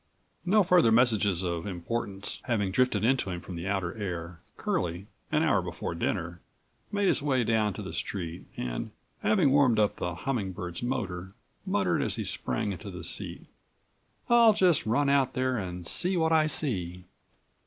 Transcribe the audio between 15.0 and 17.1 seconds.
out there and see what I see."